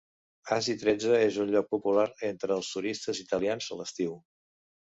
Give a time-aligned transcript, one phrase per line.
[0.53, 4.19] Aci Trezza és un lloc popular entre els turistes italians a l'estiu.